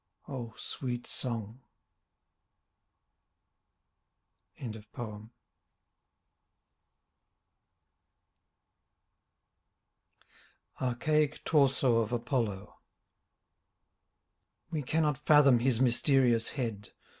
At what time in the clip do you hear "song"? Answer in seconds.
1.05-1.61